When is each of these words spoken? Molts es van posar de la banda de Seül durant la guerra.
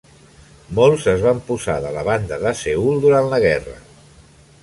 Molts 0.79 1.03
es 1.13 1.25
van 1.25 1.41
posar 1.49 1.75
de 1.83 1.91
la 1.97 2.05
banda 2.09 2.41
de 2.47 2.55
Seül 2.63 2.99
durant 3.05 3.31
la 3.35 3.43
guerra. 3.47 3.77